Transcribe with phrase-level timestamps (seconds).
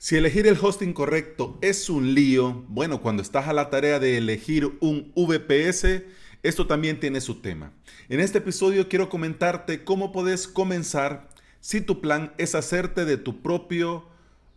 [0.00, 4.16] Si elegir el hosting correcto es un lío, bueno, cuando estás a la tarea de
[4.16, 6.04] elegir un VPS,
[6.44, 7.72] esto también tiene su tema.
[8.08, 11.28] En este episodio quiero comentarte cómo puedes comenzar
[11.60, 14.04] si tu plan es hacerte de tu propio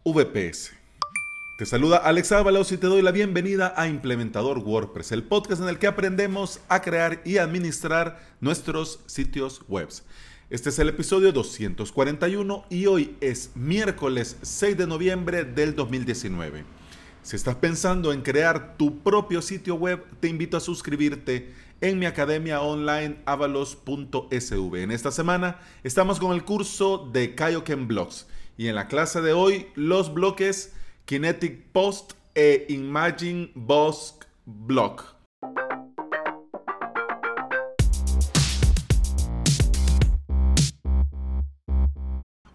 [0.06, 0.74] VPS.
[1.58, 5.70] Te saluda Alex Ábalos y te doy la bienvenida a Implementador WordPress, el podcast en
[5.70, 9.90] el que aprendemos a crear y administrar nuestros sitios web.
[10.52, 16.66] Este es el episodio 241 y hoy es miércoles 6 de noviembre del 2019.
[17.24, 22.06] Si estás pensando en crear tu propio sitio web, te invito a suscribirte en mi
[22.06, 24.76] academia online avalos.sv.
[24.76, 29.32] En esta semana estamos con el curso de Kaioken Blocks y en la clase de
[29.32, 30.74] hoy los bloques
[31.06, 35.21] Kinetic Post e Imagine Boss Block.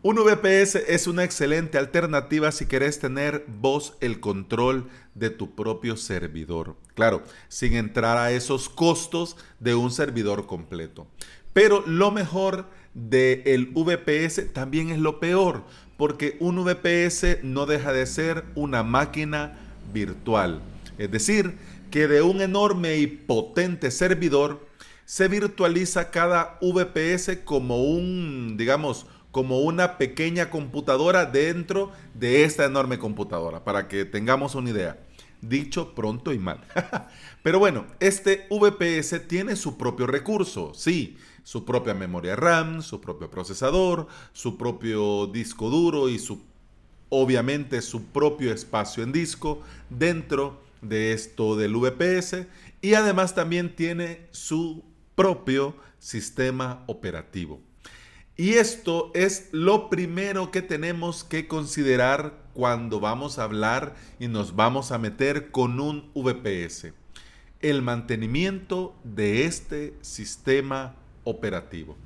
[0.09, 5.97] Un VPS es una excelente alternativa si querés tener vos el control de tu propio
[5.97, 6.77] servidor.
[6.95, 11.09] Claro, sin entrar a esos costos de un servidor completo.
[11.53, 15.65] Pero lo mejor del VPS también es lo peor,
[15.97, 19.59] porque un VPS no deja de ser una máquina
[19.93, 20.63] virtual.
[20.99, 21.57] Es decir,
[21.91, 24.65] que de un enorme y potente servidor
[25.05, 32.99] se virtualiza cada VPS como un, digamos, como una pequeña computadora dentro de esta enorme
[32.99, 34.99] computadora, para que tengamos una idea.
[35.43, 36.63] Dicho pronto y mal.
[37.43, 43.29] Pero bueno, este VPS tiene su propio recurso, sí, su propia memoria RAM, su propio
[43.29, 46.43] procesador, su propio disco duro y su,
[47.11, 52.47] obviamente, su propio espacio en disco dentro de esto del VPS
[52.81, 54.83] y además también tiene su
[55.15, 57.61] propio sistema operativo.
[58.39, 64.55] Y esto es lo primero que tenemos que considerar cuando vamos a hablar y nos
[64.55, 66.93] vamos a meter con un VPS.
[67.61, 71.97] El mantenimiento de este sistema operativo.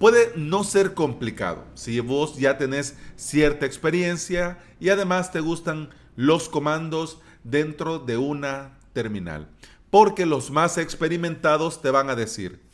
[0.00, 6.48] Puede no ser complicado si vos ya tenés cierta experiencia y además te gustan los
[6.48, 9.48] comandos dentro de una terminal.
[9.90, 12.65] Porque los más experimentados te van a decir,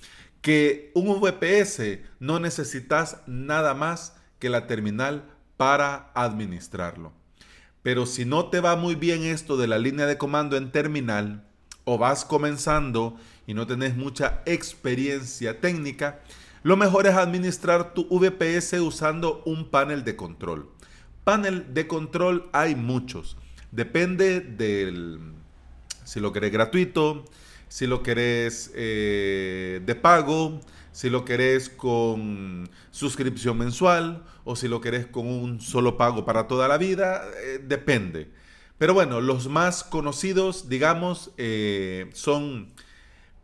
[0.42, 5.25] que un VPS no necesitas nada más que la terminal
[5.56, 7.12] para administrarlo.
[7.82, 11.44] Pero si no te va muy bien esto de la línea de comando en terminal
[11.84, 13.16] o vas comenzando
[13.47, 16.20] y no tenés mucha experiencia técnica,
[16.62, 20.70] lo mejor es administrar tu VPS usando un panel de control.
[21.25, 23.36] Panel de control hay muchos.
[23.70, 25.20] Depende del
[26.04, 27.25] si lo querés gratuito,
[27.72, 30.60] si lo querés eh, de pago,
[30.93, 36.47] si lo querés con suscripción mensual o si lo querés con un solo pago para
[36.49, 38.31] toda la vida, eh, depende.
[38.77, 42.75] Pero bueno, los más conocidos, digamos, eh, son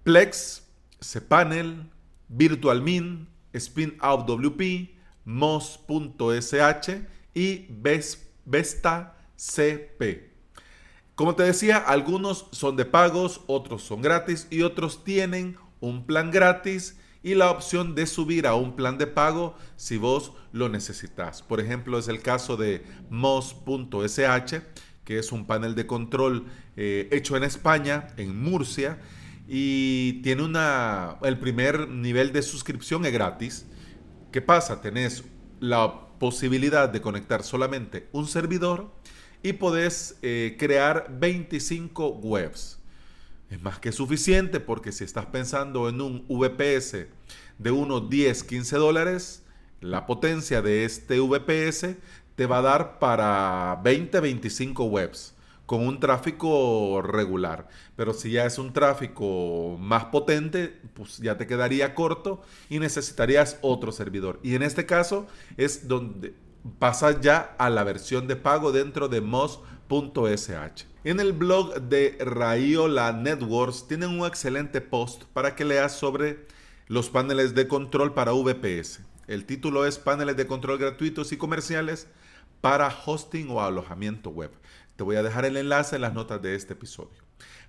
[0.03, 0.63] Plex,
[1.01, 1.91] cPanel,
[2.29, 4.91] VirtualMin, SpinOutWP,
[5.25, 6.91] Moz.sh
[7.33, 7.67] y
[8.45, 10.28] Vesta CP.
[11.19, 16.31] Como te decía, algunos son de pagos, otros son gratis y otros tienen un plan
[16.31, 21.43] gratis y la opción de subir a un plan de pago si vos lo necesitas.
[21.43, 24.61] Por ejemplo, es el caso de Mos.sh,
[25.03, 26.47] que es un panel de control
[26.77, 29.01] eh, hecho en España, en Murcia,
[29.49, 33.67] y tiene una, el primer nivel de suscripción es gratis.
[34.31, 34.81] ¿Qué pasa?
[34.81, 35.25] Tenés
[35.59, 38.97] la posibilidad de conectar solamente un servidor
[39.43, 42.79] y podés eh, crear 25 webs.
[43.51, 47.07] Es más que suficiente porque si estás pensando en un VPS
[47.59, 49.43] de unos 10, 15 dólares,
[49.81, 51.97] la potencia de este VPS
[52.35, 55.35] te va a dar para 20, 25 webs
[55.69, 57.69] con un tráfico regular.
[57.95, 63.59] Pero si ya es un tráfico más potente, pues ya te quedaría corto y necesitarías
[63.61, 64.41] otro servidor.
[64.43, 65.27] Y en este caso
[65.57, 66.35] es donde
[66.79, 70.85] pasa ya a la versión de pago dentro de Moz.sh.
[71.05, 76.47] En el blog de Rayola Networks tienen un excelente post para que leas sobre
[76.87, 79.01] los paneles de control para VPS.
[79.27, 82.09] El título es Paneles de control gratuitos y comerciales
[82.61, 84.51] para hosting o alojamiento web.
[84.97, 87.19] Te voy a dejar el enlace en las notas de este episodio.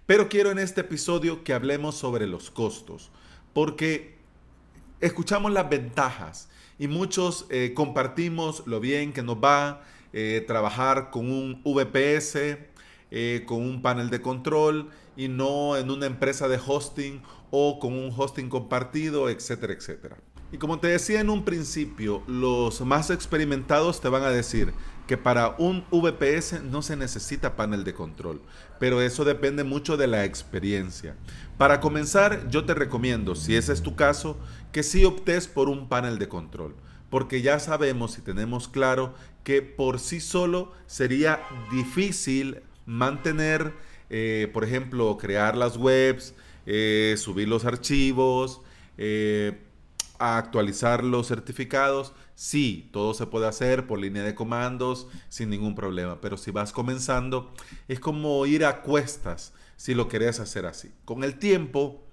[0.05, 3.11] Pero quiero en este episodio que hablemos sobre los costos,
[3.53, 4.17] porque
[5.01, 6.49] escuchamos las ventajas
[6.79, 12.57] y muchos eh, compartimos lo bien que nos va eh, trabajar con un VPS,
[13.11, 17.21] eh, con un panel de control y no en una empresa de hosting
[17.51, 20.17] o con un hosting compartido, etcétera, etcétera.
[20.51, 24.73] Y como te decía en un principio, los más experimentados te van a decir,
[25.09, 28.43] que para un VPS no se necesita panel de control,
[28.79, 31.15] pero eso depende mucho de la experiencia.
[31.57, 34.37] Para comenzar, yo te recomiendo, si ese es tu caso,
[34.71, 36.75] que sí optes por un panel de control,
[37.09, 41.41] porque ya sabemos y tenemos claro que por sí solo sería
[41.71, 43.73] difícil mantener,
[44.11, 46.35] eh, por ejemplo, crear las webs,
[46.67, 48.61] eh, subir los archivos,
[48.99, 49.57] eh,
[50.19, 52.13] actualizar los certificados.
[52.35, 56.71] Sí, todo se puede hacer por línea de comandos sin ningún problema, pero si vas
[56.71, 57.53] comenzando
[57.87, 60.91] es como ir a cuestas si lo querés hacer así.
[61.05, 62.03] Con el tiempo,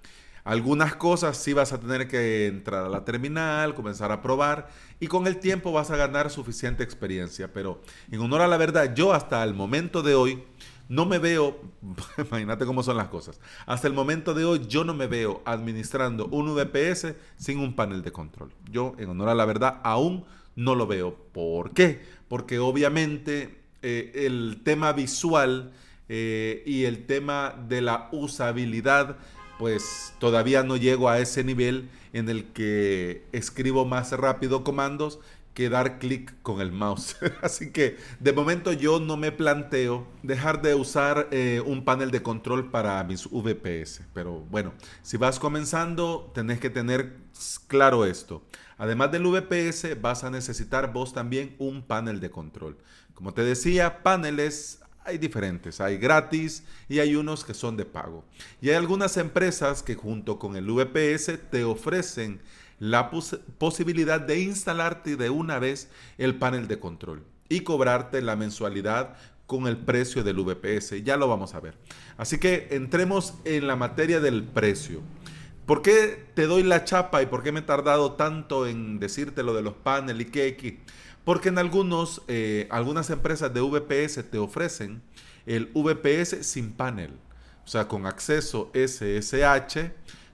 [0.47, 4.69] algunas cosas sí vas a tener que entrar a la terminal, comenzar a probar
[5.01, 8.95] y con el tiempo vas a ganar suficiente experiencia, pero en honor a la verdad,
[8.95, 10.43] yo hasta el momento de hoy
[10.89, 11.59] no me veo,
[12.17, 16.27] imagínate cómo son las cosas, hasta el momento de hoy yo no me veo administrando
[16.27, 18.51] un VPS sin un panel de control.
[18.71, 20.25] Yo, en honor a la verdad, aún
[20.55, 21.15] no lo veo.
[21.31, 22.01] ¿Por qué?
[22.27, 25.71] Porque obviamente eh, el tema visual
[26.09, 29.17] eh, y el tema de la usabilidad,
[29.59, 35.19] pues todavía no llego a ese nivel en el que escribo más rápido comandos
[35.57, 37.15] que dar clic con el mouse.
[37.41, 42.21] Así que de momento yo no me planteo dejar de usar eh, un panel de
[42.21, 44.01] control para mis VPS.
[44.13, 47.15] Pero bueno, si vas comenzando, tenés que tener
[47.65, 48.43] claro esto.
[48.77, 52.77] Además del VPS, vas a necesitar vos también un panel de control.
[53.15, 58.23] Como te decía, paneles hay diferentes, hay gratis y hay unos que son de pago.
[58.61, 62.41] Y hay algunas empresas que junto con el VPS te ofrecen
[62.79, 63.09] la
[63.57, 69.15] posibilidad de instalarte de una vez el panel de control y cobrarte la mensualidad
[69.47, 71.03] con el precio del VPS.
[71.03, 71.75] Ya lo vamos a ver.
[72.17, 75.01] Así que entremos en la materia del precio.
[75.65, 79.43] ¿Por qué te doy la chapa y por qué me he tardado tanto en decirte
[79.43, 80.79] lo de los paneles y qué?
[81.23, 85.01] Porque en algunos, eh, algunas empresas de VPS te ofrecen
[85.45, 87.11] el VPS sin panel.
[87.65, 89.91] O sea, con acceso SSH,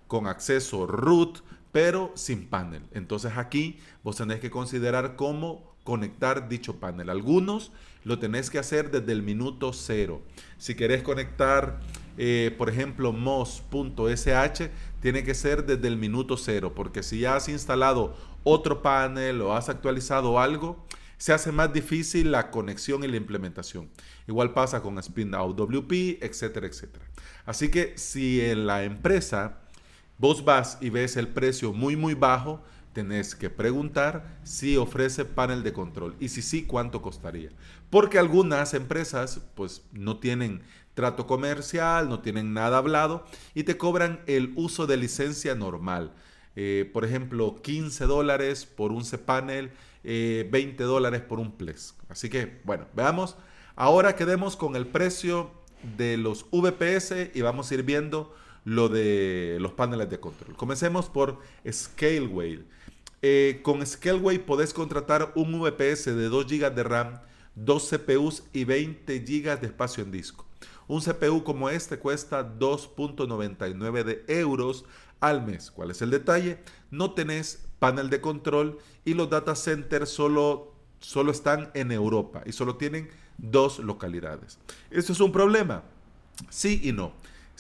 [0.08, 1.40] con acceso root,
[1.74, 2.84] pero sin panel.
[2.94, 7.10] Entonces aquí vos tenés que considerar cómo conectar dicho panel.
[7.10, 7.74] Algunos
[8.06, 10.22] lo tenés que hacer desde el minuto cero.
[10.58, 11.82] Si querés conectar,
[12.18, 14.70] eh, por ejemplo, mos.sh,
[15.02, 19.56] tiene que ser desde el minuto cero, porque si ya has instalado otro panel o
[19.56, 20.86] has actualizado algo,
[21.18, 23.90] se hace más difícil la conexión y la implementación.
[24.28, 27.06] Igual pasa con Spinout WP, etcétera, etcétera.
[27.46, 29.63] Así que si en la empresa
[30.18, 32.64] vos vas y ves el precio muy, muy bajo,
[32.94, 37.50] tenés que preguntar si ofrece panel de control y si sí, cuánto costaría.
[37.90, 40.62] Porque algunas empresas pues no tienen
[40.94, 46.14] trato comercial, no tienen nada hablado y te cobran el uso de licencia normal.
[46.56, 49.72] Eh, por ejemplo, 15 dólares por un cPanel,
[50.04, 51.96] eh, 20 dólares por un Plex.
[52.10, 53.36] Así que, bueno, veamos.
[53.76, 55.52] Ahora quedemos con el precio
[55.98, 60.56] de los VPS y vamos a ir viendo lo de los paneles de control.
[60.56, 61.40] Comencemos por
[61.70, 62.66] Scaleway.
[63.22, 67.22] Eh, con Scaleway podés contratar un VPS de 2 GB de RAM,
[67.56, 70.46] 2 CPUs y 20 GB de espacio en disco.
[70.88, 74.86] Un CPU como este cuesta 2.99 de euros
[75.20, 75.72] al mes.
[75.72, 76.60] ¿Cuál es el detalle?
[76.92, 82.52] No tenés panel de control y los data centers solo, solo están en Europa y
[82.52, 84.60] solo tienen dos localidades.
[84.92, 85.84] ¿Esto es un problema?
[86.50, 87.14] Sí y no.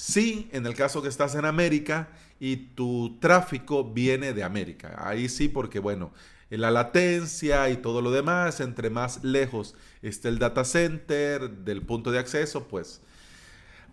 [0.05, 4.95] Sí, en el caso que estás en América y tu tráfico viene de América.
[4.97, 6.11] Ahí sí, porque bueno,
[6.49, 12.11] la latencia y todo lo demás, entre más lejos esté el data center del punto
[12.11, 12.99] de acceso, pues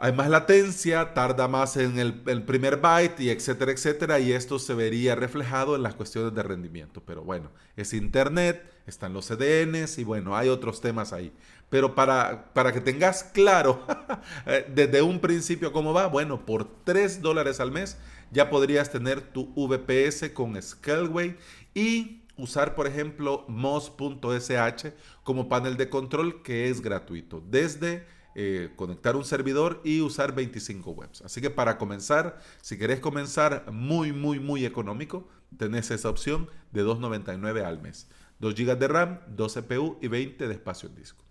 [0.02, 4.72] hay más latencia, tarda más en el, primer byte y etcétera, etcétera, y esto se
[4.72, 7.02] vería reflejado en las cuestiones de rendimiento.
[7.04, 11.34] Pero bueno, es Internet, están los CDNs y bueno, hay otros temas ahí.
[11.68, 13.84] Pero para, para que tengas claro
[14.46, 17.98] eh, desde un principio cómo va, bueno, por 3 dólares al mes
[18.30, 21.36] ya podrías tener tu VPS con Scaleway
[21.74, 24.92] y usar, por ejemplo, mos.sh
[25.24, 27.42] como panel de control que es gratuito.
[27.46, 28.06] Desde
[28.42, 31.20] eh, conectar un servidor y usar 25 webs.
[31.20, 35.28] Así que para comenzar, si querés comenzar muy, muy, muy económico,
[35.58, 38.08] tenés esa opción de 2.99 al mes.
[38.38, 41.22] 2 GB de RAM, 2 CPU y 20 de espacio en disco.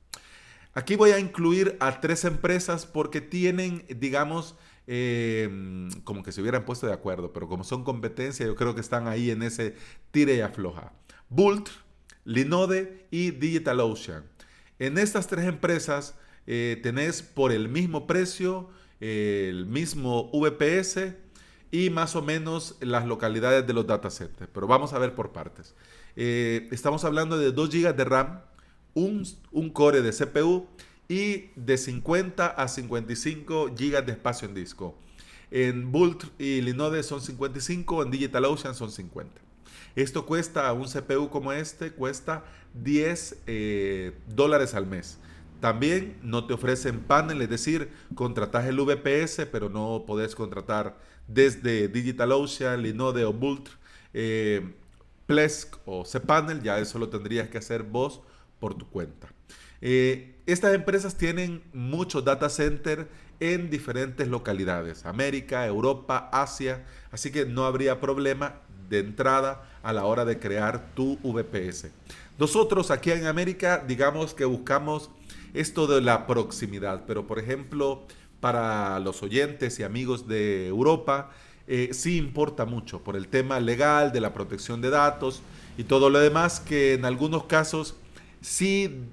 [0.75, 6.63] Aquí voy a incluir a tres empresas porque tienen, digamos, em, como que se hubieran
[6.63, 9.75] puesto de acuerdo, pero como son competencia, yo creo que están ahí en ese
[10.11, 10.93] tire y afloja.
[11.27, 11.69] Bult,
[12.23, 14.25] Linode y DigitalOcean.
[14.77, 16.13] En estas tres empresas
[16.51, 21.13] eh, tenés por el mismo precio, el mismo VPS
[21.69, 24.49] y más o menos las localidades de los data centers.
[24.51, 25.75] Pero vamos a ver por partes.
[26.15, 28.41] Eh, estamos hablando de 2 GB de RAM
[28.95, 30.65] un, un core de CPU
[31.07, 34.97] y de 50 a 55 GB de espacio en disco.
[35.51, 39.39] En Bolt y Linode son 55, en DigitalOcean son 50.
[39.95, 45.19] Esto cuesta, un CPU como este, cuesta 10 eh, dólares al mes.
[45.59, 50.97] También no te ofrecen panel, es decir, contratas el VPS, pero no podés contratar
[51.27, 53.69] desde DigitalOcean, Linode o Bolt,
[54.13, 54.73] eh,
[55.25, 58.21] Plesk o cPanel, ya eso lo tendrías que hacer vos
[58.59, 59.27] por tu cuenta.
[59.81, 63.05] Eh, estas empresas tienen muchos data centers
[63.39, 68.55] en diferentes localidades, América, Europa, Asia, así que no habría problema
[68.89, 71.91] de entrada a la hora de crear tu VPS.
[72.37, 75.11] Nosotros aquí en América, digamos que buscamos
[75.53, 78.05] esto de la proximidad, pero por ejemplo,
[78.39, 81.31] para los oyentes y amigos de Europa,
[81.67, 85.41] eh, sí importa mucho por el tema legal de la protección de datos
[85.77, 87.95] y todo lo demás que en algunos casos
[88.41, 89.03] sí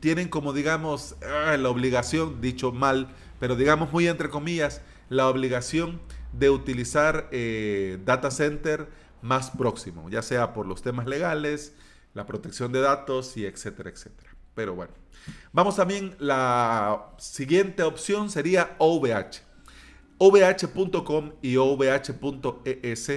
[0.00, 3.08] tienen como digamos ah, la obligación, dicho mal,
[3.40, 6.00] pero digamos muy entre comillas, la obligación
[6.32, 8.88] de utilizar eh, data center
[9.22, 11.72] más próximo, ya sea por los temas legales,
[12.14, 14.35] la protección de datos y etcétera, etcétera.
[14.56, 14.92] Pero bueno,
[15.52, 19.42] vamos también, la siguiente opción sería OVH.
[20.18, 23.12] OVH.com y OVH.es,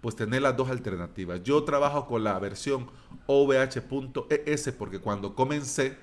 [0.00, 1.44] pues tener las dos alternativas.
[1.44, 2.90] Yo trabajo con la versión
[3.26, 5.96] OVH.es porque cuando comencé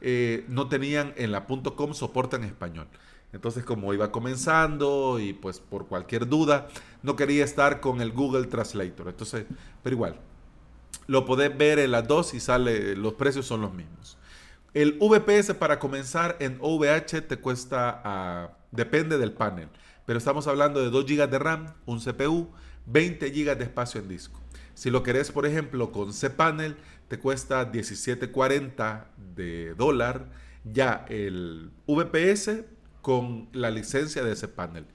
[0.00, 2.88] eh, no tenían en la .com soporte en español.
[3.34, 6.68] Entonces como iba comenzando y pues por cualquier duda
[7.02, 9.08] no quería estar con el Google Translator.
[9.08, 9.44] Entonces,
[9.82, 10.16] pero igual,
[11.06, 14.16] lo podés ver en las dos y sale, los precios son los mismos.
[14.72, 19.68] El VPS para comenzar en OVH te cuesta, ah, depende del panel,
[20.06, 22.48] pero estamos hablando de 2 GB de RAM, un CPU,
[22.86, 24.40] 20 GB de espacio en disco.
[24.74, 26.76] Si lo querés, por ejemplo, con cPanel,
[27.08, 30.30] te cuesta 17.40 de dólar.
[30.64, 32.62] Ya el VPS
[33.02, 34.86] con la licencia de ese panel.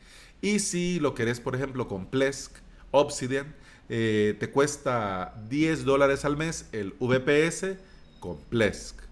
[0.41, 2.55] Y si lo querés, por ejemplo, con Plesk,
[2.91, 3.53] Obsidian,
[3.89, 7.77] eh, te cuesta 10 dólares al mes el VPS
[8.19, 9.04] con Plesk.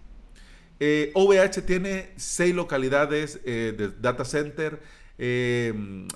[1.14, 4.82] OVH eh, tiene 6 localidades eh, de data center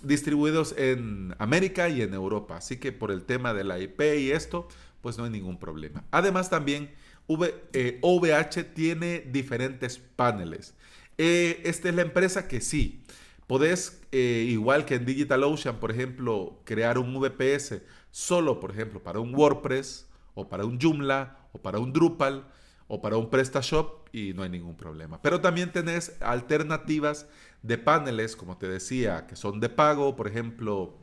[0.03, 2.57] distribuidos en América y en Europa.
[2.57, 4.67] Así que por el tema de la IP y esto,
[5.01, 6.03] pues no hay ningún problema.
[6.11, 6.89] Además también
[7.27, 10.73] OVH tiene diferentes paneles.
[11.17, 13.01] Eh, esta es la empresa que sí,
[13.47, 17.81] podés, eh, igual que en DigitalOcean, por ejemplo, crear un VPS
[18.11, 22.47] solo, por ejemplo, para un WordPress o para un Joomla o para un Drupal
[22.87, 25.21] o para un PrestaShop y no hay ningún problema.
[25.21, 27.27] Pero también tenés alternativas
[27.61, 30.95] de paneles, como te decía, que son de pago, por ejemplo,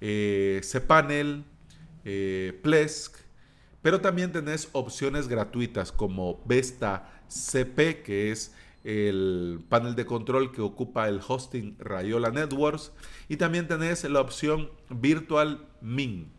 [0.00, 1.44] eh, cPanel,
[2.04, 3.16] eh, Plesk,
[3.82, 8.54] pero también tenés opciones gratuitas como Vesta CP, que es
[8.84, 12.92] el panel de control que ocupa el hosting Rayola Networks
[13.28, 16.30] y también tenés la opción Virtual Min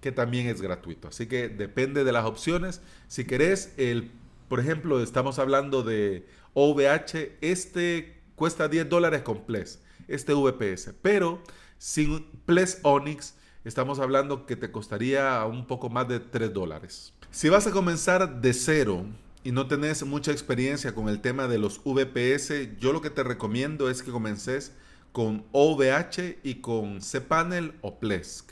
[0.00, 1.08] que también es gratuito.
[1.08, 2.80] Así que depende de las opciones.
[3.08, 4.10] Si querés, el,
[4.50, 11.40] por ejemplo, estamos hablando de OVH, este cuesta 10 dólares con Ples, este VPS, pero
[11.78, 17.14] sin Ples Onyx estamos hablando que te costaría un poco más de 3 dólares.
[17.30, 19.06] Si vas a comenzar de cero,
[19.44, 23.22] y no tenés mucha experiencia con el tema de los VPS, yo lo que te
[23.22, 24.72] recomiendo es que comences
[25.12, 28.50] con OVH y con cPanel o Plesk.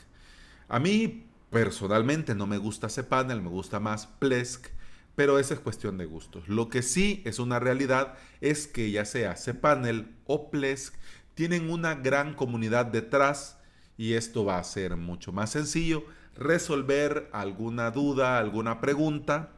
[0.69, 4.78] A mí personalmente no me gusta cPanel, me gusta más Plesk,
[5.19, 6.47] pero esa es cuestión de gustos.
[6.47, 10.95] Lo que sí es una realidad es que ya sea cPanel o Plesk
[11.35, 13.57] tienen una gran comunidad detrás
[13.97, 16.05] y esto va a ser mucho más sencillo
[16.37, 19.49] resolver alguna duda, alguna pregunta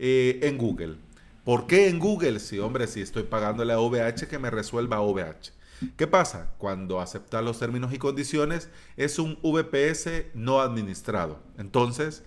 [0.00, 0.96] eh, en Google.
[1.44, 2.40] ¿Por qué en Google?
[2.40, 5.52] Si, hombre, si estoy pagando la OVH, que me resuelva OVH.
[5.96, 6.50] ¿Qué pasa?
[6.58, 11.38] Cuando aceptas los términos y condiciones, es un VPS no administrado.
[11.56, 12.24] Entonces,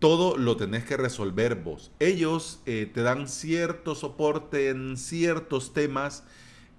[0.00, 1.92] todo lo tenés que resolver vos.
[2.00, 6.24] Ellos eh, te dan cierto soporte en ciertos temas,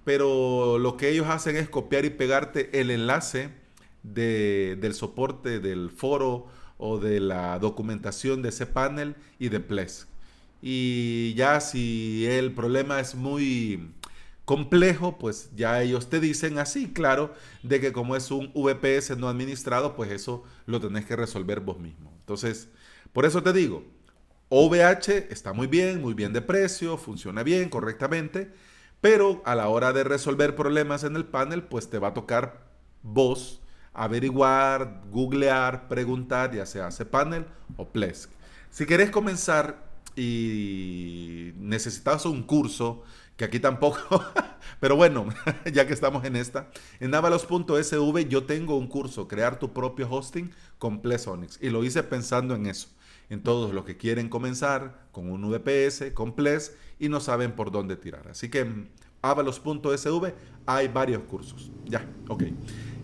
[0.04, 3.50] pero lo que ellos hacen es copiar y pegarte el enlace
[4.02, 10.08] del soporte del foro o de la documentación de ese panel y de Plesk.
[10.60, 13.92] Y ya si el problema es muy
[14.44, 19.28] complejo, pues ya ellos te dicen así, claro, de que como es un VPS no
[19.28, 22.12] administrado, pues eso lo tenés que resolver vos mismo.
[22.18, 22.68] Entonces,
[23.12, 23.84] por eso te digo,
[24.48, 28.52] OVH está muy bien, muy bien de precio, funciona bien, correctamente,
[29.00, 32.66] pero a la hora de resolver problemas en el panel, pues te va a tocar
[33.02, 33.62] vos
[33.94, 38.30] averiguar, googlear, preguntar, ya sea panel o Plesk.
[38.70, 43.02] Si querés comenzar y necesitas un curso,
[43.36, 44.24] que aquí tampoco,
[44.80, 45.28] pero bueno,
[45.72, 50.50] ya que estamos en esta, en avalos.sv yo tengo un curso, crear tu propio hosting
[50.78, 52.88] con Plesonics, y lo hice pensando en eso,
[53.32, 57.70] en todos los que quieren comenzar con un VPS, con Ples, y no saben por
[57.70, 58.28] dónde tirar.
[58.28, 58.66] Así que
[59.22, 60.34] avalos.sv
[60.66, 61.72] hay varios cursos.
[61.86, 62.44] Ya, ok.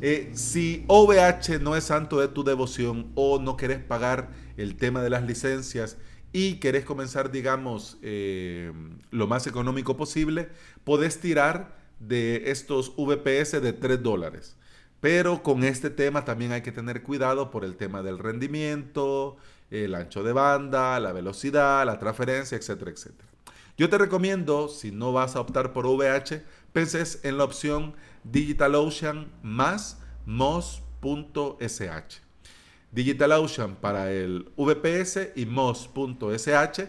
[0.03, 5.03] Eh, si OVH no es santo de tu devoción o no querés pagar el tema
[5.03, 5.97] de las licencias,
[6.31, 8.71] y querés comenzar, digamos, eh,
[9.11, 10.51] lo más económico posible,
[10.85, 14.59] podés tirar de estos VPS de 3 dólares.
[15.01, 19.37] Pero con este tema también hay que tener cuidado por el tema del rendimiento,
[19.71, 23.29] el ancho de banda, la velocidad, la transferencia, etcétera, etcétera.
[23.77, 27.95] Yo te recomiendo, si no vas a optar por VH, penses en la opción
[28.25, 32.21] DigitalOcean más MOS.sh.
[32.91, 36.89] DigitalOcean para el VPS y MOS.sh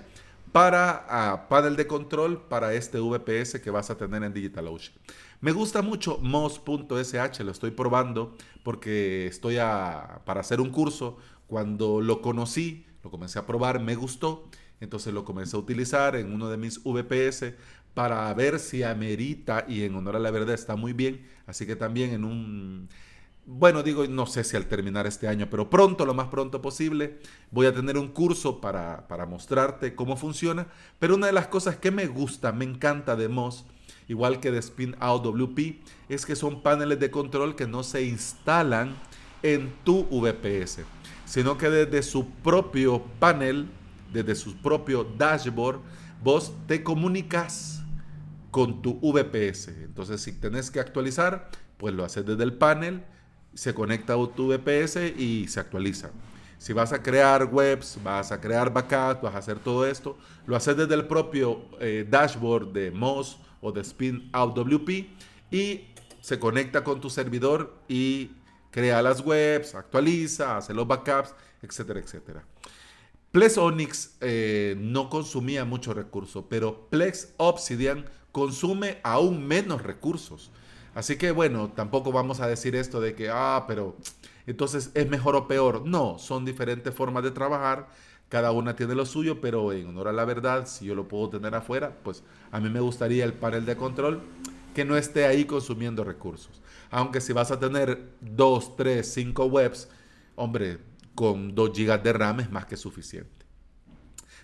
[0.51, 4.95] para ah, panel de control para este VPS que vas a tener en DigitalOcean.
[5.41, 11.17] Me gusta mucho MOS.sh, lo estoy probando porque estoy para hacer un curso.
[11.49, 14.47] Cuando lo conocí, lo comencé a probar, me gustó,
[14.79, 17.53] entonces lo comencé a utilizar en uno de mis VPS
[17.93, 21.27] para ver si amerita y en honor a la verdad está muy bien.
[21.47, 22.87] Así que también en un
[23.51, 27.17] bueno, digo, no sé si al terminar este año, pero pronto, lo más pronto posible,
[27.49, 30.67] voy a tener un curso para, mostrarte cómo funciona.
[30.99, 33.65] Pero una de las cosas que me gusta, me encanta de Moz,
[34.07, 38.03] igual que de Spin Out WP, es que son paneles de control que no se
[38.03, 38.95] instalan
[39.41, 40.81] en tu VPS,
[41.29, 43.69] sino que desde su propio panel,
[44.11, 45.79] desde su propio dashboard,
[46.23, 47.83] vos te comunicas
[48.49, 49.67] con tu VPS.
[49.67, 53.03] Entonces, si tenés que actualizar, pues lo haces desde el panel
[53.53, 56.09] se conecta a tu VPS y se actualiza.
[56.57, 60.17] Si vas a crear webs, vas a crear backups, vas a hacer todo esto,
[60.47, 64.89] lo haces desde el propio eh, dashboard de Moz o de Spin Out WP
[65.51, 65.85] y
[66.21, 68.31] se conecta con tu servidor y
[68.71, 72.43] crea las webs, actualiza, hace los backups, etcétera, etcétera.
[73.31, 80.51] Plex Onyx eh, no consumía mucho recursos, pero Plex Obsidian consume aún menos recursos.
[80.95, 83.95] Así que bueno, tampoco vamos a decir esto de que, ah, pero
[84.47, 85.85] entonces es mejor o peor.
[85.85, 87.87] No, son diferentes formas de trabajar.
[88.29, 91.29] Cada una tiene lo suyo, pero en honor a la verdad, si yo lo puedo
[91.29, 94.21] tener afuera, pues a mí me gustaría el panel de control
[94.73, 96.61] que no esté ahí consumiendo recursos.
[96.91, 99.89] Aunque si vas a tener 2, 3, 5 webs,
[100.35, 100.79] hombre,
[101.15, 103.45] con 2 GB de RAM es más que suficiente.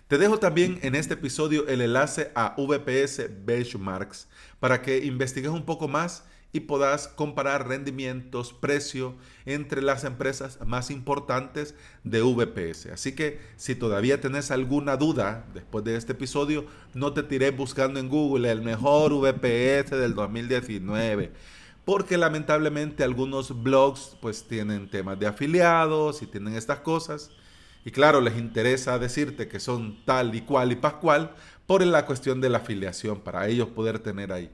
[0.08, 4.28] Te dejo también en este episodio el enlace a VPS Benchmarks
[4.60, 9.15] para que investigues un poco más y puedas comparar rendimientos, precio
[9.46, 12.94] entre las empresas más importantes de VPS.
[12.94, 18.00] Así que si todavía tenés alguna duda después de este episodio, no te tiré buscando
[18.00, 21.34] en Google el mejor VPS del 2019
[21.84, 27.32] porque lamentablemente algunos blogs pues tienen temas de afiliados y tienen estas cosas
[27.84, 31.36] y claro les interesa decirte que son tal y cual y pascual
[31.68, 34.50] por la cuestión de la afiliación para ellos poder tener ahí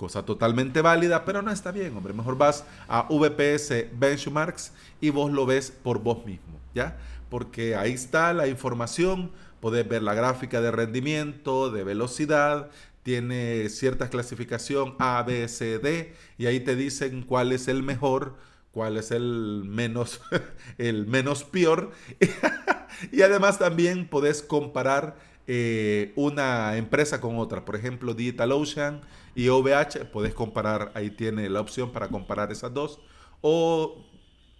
[0.00, 2.14] cosa totalmente válida, pero no está bien, hombre.
[2.14, 6.96] Mejor vas a VPS Benchmarks y vos lo ves por vos mismo, ¿ya?
[7.28, 12.70] Porque ahí está la información, podés ver la gráfica de rendimiento, de velocidad,
[13.02, 18.36] tiene cierta clasificación A, B, C, D, y ahí te dicen cuál es el mejor,
[18.70, 20.22] cuál es el menos,
[20.78, 21.90] el menos peor.
[23.12, 25.16] y además también podés comparar
[25.52, 27.64] eh, una empresa con otra.
[27.64, 29.00] Por ejemplo, DigitalOcean
[29.34, 33.00] y OVH, puedes comparar, ahí tiene la opción para comparar esas dos.
[33.40, 34.06] O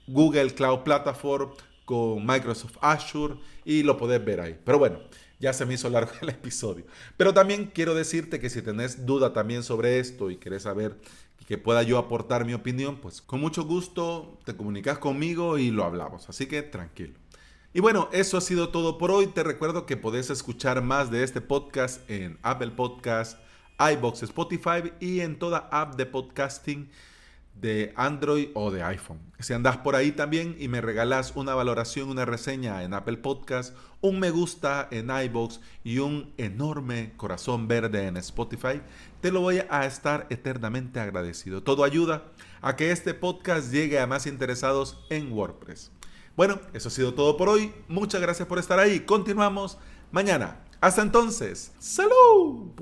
[0.09, 1.53] Google Cloud Platform
[1.85, 4.59] con Microsoft Azure y lo puedes ver ahí.
[4.65, 4.99] Pero bueno,
[5.39, 6.85] ya se me hizo largo el episodio.
[7.17, 10.97] Pero también quiero decirte que si tenés duda también sobre esto y querés saber
[11.47, 15.85] que pueda yo aportar mi opinión, pues con mucho gusto te comunicas conmigo y lo
[15.85, 16.29] hablamos.
[16.29, 17.20] Así que tranquilo.
[17.73, 19.29] Y bueno, eso ha sido todo por hoy.
[19.29, 23.39] Te recuerdo que podés escuchar más de este podcast en Apple Podcast,
[23.79, 26.91] iBox, Spotify y en toda app de podcasting
[27.55, 29.21] de Android o de iPhone.
[29.39, 33.77] Si andas por ahí también y me regalas una valoración, una reseña en Apple Podcast,
[34.01, 38.83] un me gusta en iBox y un enorme corazón verde en Spotify,
[39.21, 41.63] te lo voy a estar eternamente agradecido.
[41.63, 45.93] Todo ayuda a que este podcast llegue a más interesados en WordPress.
[46.37, 47.73] Bueno, eso ha sido todo por hoy.
[47.89, 49.01] Muchas gracias por estar ahí.
[49.01, 49.79] Continuamos
[50.11, 50.65] mañana.
[50.81, 51.73] Hasta entonces.
[51.79, 52.73] ¡Salud!